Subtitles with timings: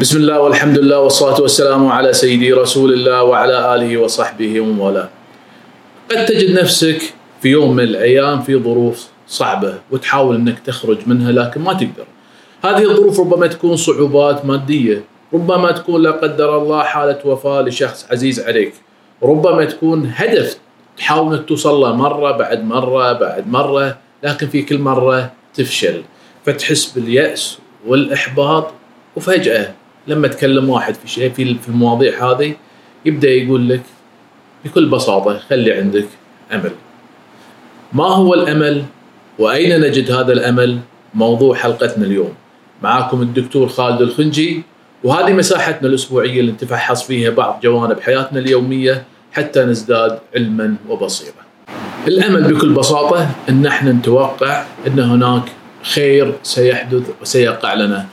[0.00, 5.08] بسم الله والحمد لله والصلاة والسلام على سيدي رسول الله وعلى آله وصحبه ومن والاه.
[6.10, 7.02] قد تجد نفسك
[7.42, 12.06] في يوم من الأيام في ظروف صعبة وتحاول أنك تخرج منها لكن ما تقدر.
[12.64, 18.40] هذه الظروف ربما تكون صعوبات مادية، ربما تكون لا قدر الله حالة وفاة لشخص عزيز
[18.40, 18.74] عليك،
[19.22, 20.58] ربما تكون هدف
[20.96, 26.02] تحاول توصل له مرة بعد مرة بعد مرة لكن في كل مرة تفشل
[26.46, 28.66] فتحس باليأس والإحباط
[29.16, 32.54] وفجأة لما تكلم واحد في شيء في في المواضيع هذه
[33.04, 33.82] يبدأ يقول لك
[34.64, 36.06] بكل بساطة خلي عندك
[36.52, 36.70] أمل.
[37.92, 38.84] ما هو الأمل؟
[39.38, 40.78] وأين نجد هذا الأمل؟
[41.14, 42.34] موضوع حلقتنا اليوم.
[42.82, 44.62] معاكم الدكتور خالد الخنجي
[45.04, 51.32] وهذه مساحتنا الأسبوعية اللي نتفحص فيها بعض جوانب حياتنا اليومية حتى نزداد علما وبصيرة.
[52.06, 55.42] الأمل بكل بساطة أن إحنا نتوقع أن هناك
[55.82, 58.06] خير سيحدث وسيقع لنا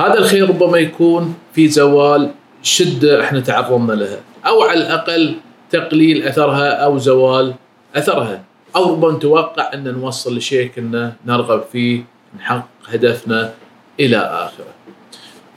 [0.00, 2.30] هذا الخير ربما يكون في زوال
[2.62, 5.34] شدة إحنا تعرضنا لها أو على الأقل
[5.70, 7.54] تقليل أثرها أو زوال
[7.94, 8.42] أثرها
[8.76, 12.02] أو ربما نتوقع أن نوصل لشيء كنا نرغب فيه
[12.38, 13.52] نحقق هدفنا
[14.00, 14.74] إلى آخره.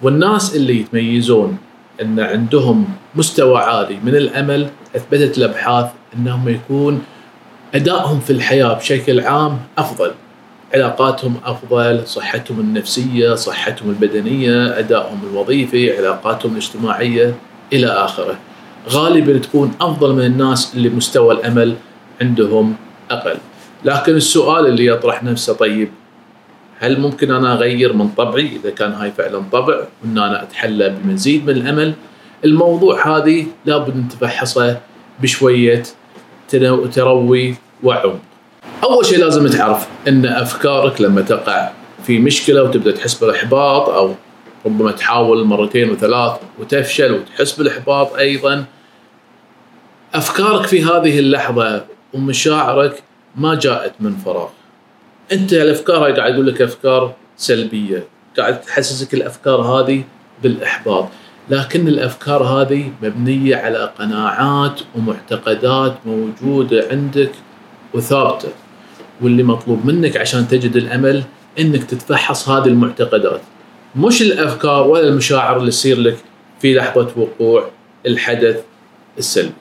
[0.01, 1.57] والناس اللي يتميزون
[2.01, 7.03] أن عندهم مستوى عالي من الأمل أثبتت الأبحاث أنهم يكون
[7.75, 10.11] أدائهم في الحياة بشكل عام أفضل
[10.73, 17.35] علاقاتهم أفضل، صحتهم النفسية، صحتهم البدنية، أدائهم الوظيفي، علاقاتهم الاجتماعية
[17.73, 18.37] إلى آخره.
[18.89, 21.75] غالبا تكون أفضل من الناس اللي مستوى الأمل
[22.21, 22.75] عندهم
[23.11, 23.37] أقل.
[23.85, 25.89] لكن السؤال اللي يطرح نفسه طيب
[26.79, 31.45] هل ممكن أنا أغير من طبعي إذا كان هاي فعلا طبع وإن أنا أتحلى بمزيد
[31.45, 31.93] من الأمل؟
[32.45, 34.79] الموضوع هذه لابد نتفحصه
[35.21, 35.83] بشوية
[36.93, 38.19] تروي وعمق.
[38.83, 41.71] أول شيء لازم تعرف إن أفكارك لما تقع
[42.05, 44.15] في مشكلة وتبدأ تحس بالإحباط أو
[44.65, 48.65] ربما تحاول مرتين وثلاث وتفشل وتحس بالإحباط أيضا
[50.13, 53.03] أفكارك في هذه اللحظة ومشاعرك
[53.35, 54.49] ما جاءت من فراغ.
[55.31, 58.03] أنت الأفكار هاي قاعد أقول لك أفكار سلبية
[58.37, 60.03] قاعد تحسسك الأفكار هذه
[60.43, 61.07] بالإحباط.
[61.49, 67.31] لكن الأفكار هذه مبنية على قناعات ومعتقدات موجودة عندك
[67.93, 68.49] وثابتة.
[69.21, 71.23] واللي مطلوب منك عشان تجد الأمل
[71.59, 73.41] إنك تتفحص هذه المعتقدات
[73.95, 76.17] مش الأفكار ولا المشاعر اللي تصير لك
[76.61, 77.69] في لحظة وقوع
[78.05, 78.61] الحدث
[79.17, 79.53] السلبي.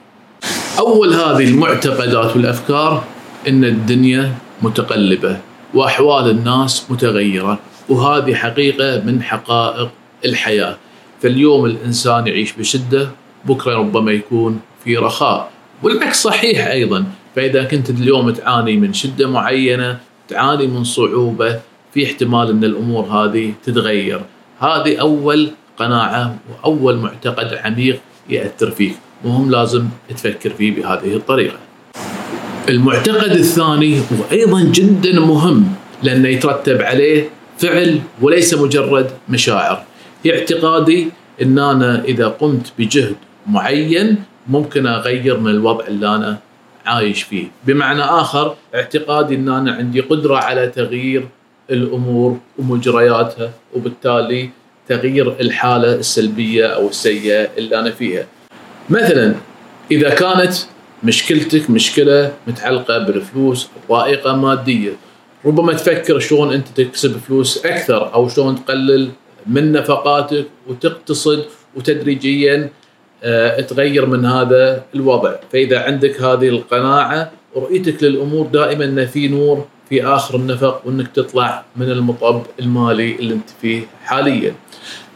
[0.79, 3.03] أول هذه المعتقدات والأفكار
[3.47, 4.31] إن الدنيا
[4.61, 5.37] متقلبة
[5.73, 7.59] وأحوال الناس متغيرة
[7.89, 9.89] وهذه حقيقة من حقائق
[10.25, 10.77] الحياة.
[11.21, 13.09] فاليوم الإنسان يعيش بشدة
[13.45, 15.49] بكرة ربما يكون في رخاء
[15.83, 17.05] والعكس صحيح أيضا
[17.35, 21.59] فإذا كنت اليوم تعاني من شدة معينة تعاني من صعوبة
[21.93, 24.21] في احتمال إن الأمور هذه تتغير.
[24.59, 27.99] هذه أول قناعة وأول معتقد عميق
[28.29, 28.95] يأثر فيك.
[29.25, 31.57] وهم لازم تفكر فيه بهذه الطريقة.
[32.69, 35.73] المعتقد الثاني وأيضا جدا مهم
[36.03, 39.83] لأنه يترتب عليه فعل وليس مجرد مشاعر.
[40.27, 41.07] اعتقادي
[41.41, 43.15] إن أنا إذا قمت بجهد
[43.47, 46.37] معين ممكن أغير من الوضع اللي أنا
[46.85, 47.47] عايش فيه.
[47.65, 51.27] بمعنى آخر اعتقادي أن أنا عندي قدرة على تغيير
[51.69, 54.49] الأمور ومجرياتها وبالتالي
[54.87, 58.25] تغيير الحالة السلبية أو السيئة اللي أنا فيها.
[58.89, 59.35] مثلا
[59.91, 60.53] إذا كانت
[61.03, 64.91] مشكلتك مشكلة متعلقة بالفلوس ضائقة مادية
[65.45, 69.09] ربما تفكر شلون أنت تكسب فلوس أكثر أو شلون تقلل
[69.47, 71.45] من نفقاتك وتقتصد
[71.75, 72.69] وتدريجيا
[73.67, 75.35] تغير من هذا الوضع.
[75.51, 81.63] فإذا عندك هذه القناعة رؤيتك للأمور دائما أن في نور في آخر النفق وأنك تطلع
[81.75, 84.53] من المطب المالي اللي أنت فيه حاليا.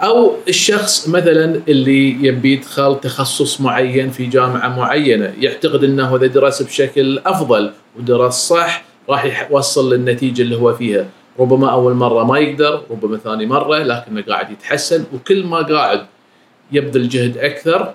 [0.01, 6.61] أو الشخص مثلا اللي يبي يدخل تخصص معين في جامعة معينة يعتقد أنه إذا درس
[6.61, 11.05] بشكل أفضل ودرس صح راح يوصل للنتيجة اللي هو فيها.
[11.39, 16.05] ربما أول مرة ما يقدر ربما ثاني مرة لكنه قاعد يتحسن وكل ما قاعد
[16.71, 17.93] يبذل جهد أكثر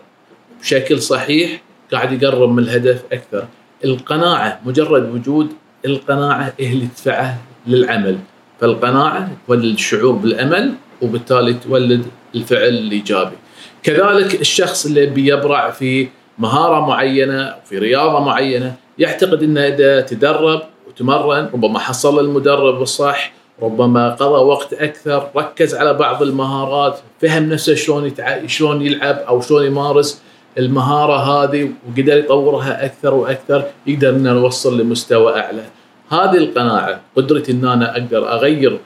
[0.63, 1.63] بشكل صحيح
[1.93, 3.47] قاعد يقرب من الهدف أكثر.
[3.85, 5.49] القناعة مجرد وجود
[5.87, 8.19] القناعة هي اللي تدفعه للعمل.
[8.61, 13.37] فالقناعة تولد الشعور بالأمل وبالتالي تولد الفعل الإيجابي.
[13.83, 21.51] كذلك الشخص اللي بيبرع في مهارة معينة في رياضة معينة يعتقد إنه إذا تدرب وتمرن
[21.55, 23.33] ربما حصل المدرب الصح
[23.63, 28.13] ربما قضى وقت أكثر ركز على بعض المهارات فهم نفسه شلون.
[28.47, 30.23] شلون يلعب أو شلون يمارس.
[30.59, 35.63] المهارة هذه وقدر يطورها أكثر وأكثر يقدر ان نوصل لمستوى أعلى
[36.11, 38.79] هذه القناعة قدرتي إن أنا أقدر أغير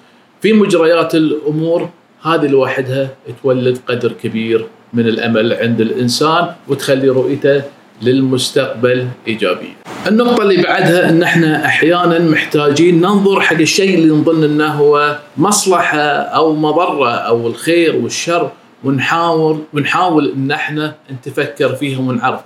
[0.42, 1.88] في مجريات الأمور
[2.22, 3.08] هذه لوحدها
[3.42, 7.62] تولد قدر كبير من الأمل عند الإنسان وتخلي رؤيته
[8.02, 9.76] للمستقبل إيجابية.
[10.06, 15.98] النقطة اللي بعدها إن إحنا أحيانا محتاجين ننظر حق الشيء اللي نظن إنه هو مصلحة
[16.38, 18.50] أو مضرة أو الخير والشر
[18.84, 22.40] ونحاول ونحاول إن إحنا نتفكر فيهم ونعرف.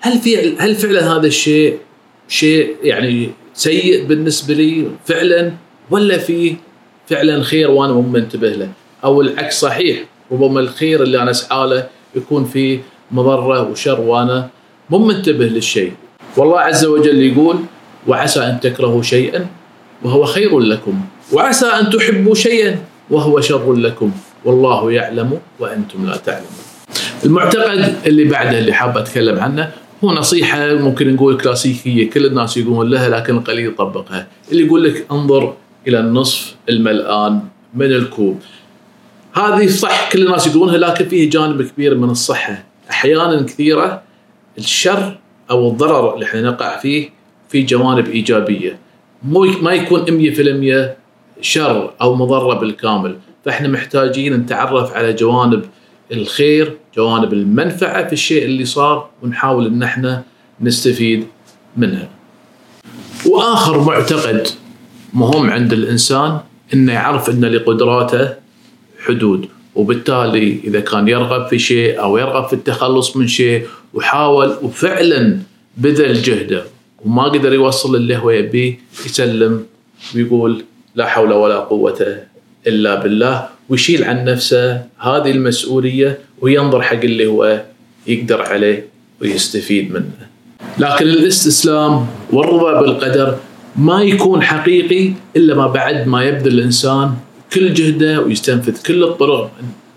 [0.00, 1.78] هل في هل فعلا هذا الشيء
[2.28, 5.52] شيء يعني سيء بالنسبة لي فعلا؟
[5.90, 6.56] ولا في
[7.06, 8.68] فعلا خير وأنا مو منتبه له؟
[9.04, 9.98] أو العكس صحيح
[10.32, 12.78] ربما الخير اللي أنا أسعى له يكون فيه
[13.10, 14.48] مضرة وشر وأنا
[14.90, 15.92] مو منتبه للشيء.
[16.36, 17.56] والله عز وجل يقول
[18.06, 19.46] وعسى أن تكرهوا شيئا
[20.02, 21.00] وهو خير لكم.
[21.32, 22.78] وعسى أن تحبوا شيئا
[23.10, 24.12] وهو شر لكم.
[24.44, 26.50] والله يعلم وأنتم لا تعلمون.
[27.24, 29.70] المعتقد اللي بعده اللي حاب أتكلم عنه
[30.04, 35.06] هو نصيحة ممكن نقول كلاسيكية كل الناس يقولون لها لكن القليل يطبقها اللي يقول لك
[35.12, 35.54] انظر
[35.88, 37.40] إلى النصف الملآن
[37.74, 38.40] من الكوب.
[39.34, 42.64] هذه صح كل الناس يقولونها لكن فيه جانب كبير من الصحة.
[42.90, 44.02] أحيانا كثيرة
[44.58, 45.18] الشر
[45.50, 47.10] أو الضرر اللي إحنا نقع فيه
[47.48, 48.78] في جوانب إيجابية.
[49.22, 50.96] مو ما يكون 100%
[51.40, 53.16] شر أو مضرة بالكامل.
[53.44, 55.64] فإحنا محتاجين نتعرف على جوانب
[56.12, 60.22] الخير جوانب المنفعة في الشيء اللي صار ونحاول إن إحنا
[60.60, 61.26] نستفيد
[61.76, 62.08] منها.
[63.26, 64.48] وآخر معتقد
[65.14, 66.38] مهم عند الإنسان
[66.74, 68.34] إنه يعرف ان لقدراته
[69.06, 69.48] حدود.
[69.74, 75.38] وبالتالي إذا كان يرغب في شيء أو يرغب في التخلص من شيء وحاول وفعلا
[75.76, 76.64] بذل جهده
[77.04, 79.66] وما قدر يوصل اللي هو يبيه يسلم
[80.14, 80.64] ويقول
[80.94, 82.18] لا حول ولا قوة
[82.68, 87.62] إلا بالله ويشيل عن نفسه هذه المسؤولية وينظر حق اللي هو
[88.06, 88.86] يقدر عليه
[89.22, 90.28] ويستفيد منه.
[90.78, 93.36] لكن الاستسلام والرضا بالقدر
[93.76, 97.14] ما يكون حقيقي إلا ما بعد ما يبذل الإنسان
[97.52, 99.50] كل جهده ويستنفذ كل الطرق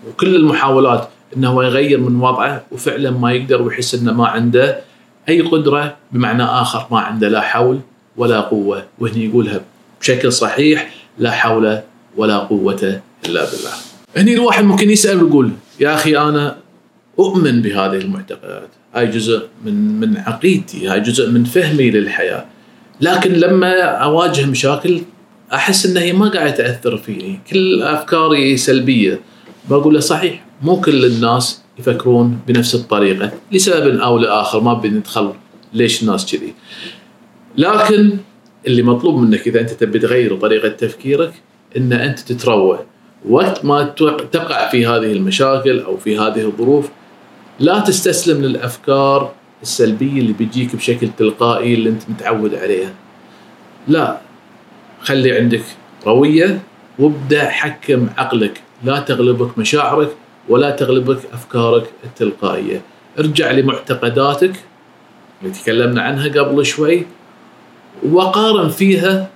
[0.08, 4.80] وكل المحاولات إنه هو يغير من وضعه وفعلا ما يقدر ويحس إنه ما عنده
[5.28, 7.80] أي قدرة بمعنى آخر ما عنده لا حول
[8.16, 9.60] ولا قوة وهنا يقولها
[10.00, 11.80] بشكل صحيح لا حول
[12.16, 13.72] ولا قوة إلا بالله.
[14.16, 15.50] هني الواحد ممكن يسأل ويقول
[15.80, 16.56] يا أخي أنا
[17.18, 22.44] أؤمن بهذه المعتقدات هاي جزء من من عقيدتي هاي جزء من فهمي للحياة.
[23.00, 25.00] لكن لما أواجه مشاكل
[25.52, 27.40] أحس أن هي ما قاعدة تأثر فيني.
[27.50, 29.20] كل أفكاري سلبية.
[29.70, 33.32] بقول له صحيح مو كل الناس يفكرون بنفس الطريقة.
[33.52, 35.32] لسبب أو لآخر ما بندخل
[35.72, 36.54] ليش الناس كذي.
[37.58, 38.18] لكن
[38.66, 41.32] اللي مطلوب منك إذا أنت تبي تغير طريقة تفكيرك
[41.76, 42.78] إن أنت تتروى
[43.28, 43.82] وقت ما
[44.32, 46.88] تقع في هذه المشاكل أو في هذه الظروف
[47.60, 49.32] لا تستسلم للأفكار
[49.62, 52.92] السلبية اللي بتجيك بشكل تلقائي اللي أنت متعود عليها.
[53.88, 54.18] لا
[55.00, 55.62] خلي عندك
[56.06, 56.60] روية
[56.98, 58.60] وابدأ حكم عقلك.
[58.84, 60.10] لا تغلبك مشاعرك
[60.48, 62.82] ولا تغلبك أفكارك التلقائية.
[63.18, 64.52] ارجع لمعتقداتك
[65.42, 67.06] اللي تكلمنا عنها قبل شوي.
[68.12, 69.28] وقارن فيها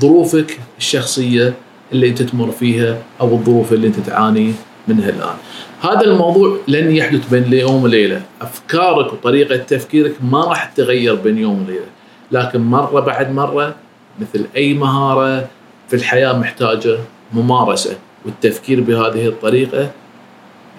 [0.00, 1.54] ظروفك الشخصية
[1.92, 4.52] اللي أنت تمر فيها أو الظروف اللي أنت تعاني
[4.88, 5.34] منها الآن.
[5.80, 11.64] هذا الموضوع لن يحدث بين يوم وليلة، أفكارك وطريقة تفكيرك ما راح تتغير بين يوم
[11.64, 11.86] وليلة،
[12.32, 13.74] لكن مرة بعد مرة
[14.20, 15.48] مثل أي مهارة
[15.88, 16.98] في الحياة محتاجة
[17.32, 19.90] ممارسة، والتفكير بهذه الطريقة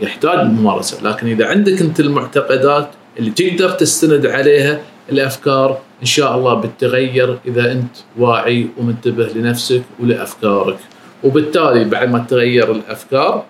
[0.02, 2.90] يحتاج ممارسة، لكن إذا عندك أنت المعتقدات
[3.20, 4.80] اللي تقدر تستند عليها
[5.10, 10.78] الأفكار إن شاء الله بتتغير إذا أنت واعي ومنتبه لنفسك ولأفكارك
[11.24, 13.44] وبالتالي بعد ما تتغير الأفكار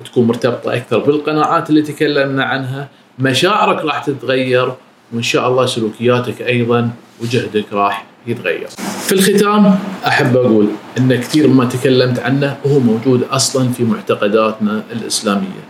[0.00, 4.72] وتكون مرتبطة أكثر بالقناعات اللي تكلمنا عنها مشاعرك راح تتغير
[5.12, 6.90] وإن شاء الله سلوكياتك أيضا
[7.22, 8.68] وجهدك راح يتغير.
[9.06, 10.66] في الختام أحب أقول
[10.98, 15.64] إن كثير ما تكلمت عنه هو موجود أصلا في معتقداتنا الإسلامية.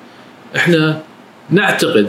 [0.56, 1.00] إحنا
[1.50, 2.08] نعتقد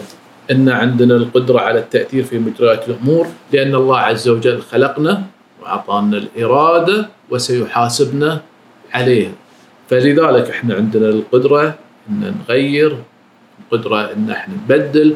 [0.51, 5.23] إن عندنا القدرة على التأثير في مجريات الأمور لأن الله عز وجل خلقنا
[5.61, 8.41] وأعطانا الإرادة وسيحاسبنا
[8.93, 9.31] عليها.
[9.89, 11.75] فلذلك إحنا عندنا القدرة
[12.09, 12.97] إن نغير
[13.59, 15.15] القدرة إن إحنا نبدل.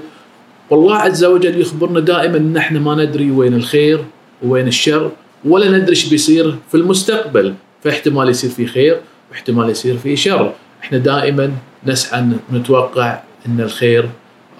[0.69, 4.03] والله عز وجل يخبرنا دائما إن إحنا ما ندري وين الخير
[4.43, 5.12] وين الشر
[5.46, 7.53] ولا ندري إيش بيصير في المستقبل.
[7.84, 8.98] فاحتمال يصير في خير
[9.31, 10.53] واحتمال يصير في شر.
[10.84, 11.51] إحنا دائما
[11.86, 14.10] نسعى نتوقع إن الخير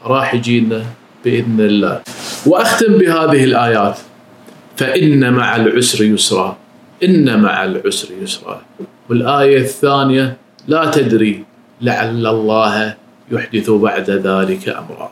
[0.08, 0.84] راح يجينا
[1.26, 2.02] بإذن الله.
[2.46, 3.98] وأختم بهذه الآيات
[4.78, 6.58] فإن مع العسر يسرا
[7.04, 8.62] إن مع العسر يسرا
[9.10, 10.38] والآية الثانية
[10.68, 11.44] لا تدري
[11.82, 12.96] لعل الله
[13.32, 15.10] يحدث بعد ذلك أمرا.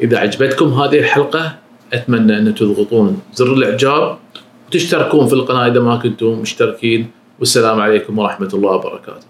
[0.00, 1.56] إذا عجبتكم هذه الحلقة
[1.92, 4.18] أتمنى أن تضغطون زر الإعجاب
[4.68, 9.26] وتشتركون في القناة إذا ما كنتم مشتركين والسلام عليكم ورحمة الله وبركاته.